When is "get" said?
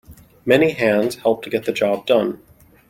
1.45-1.65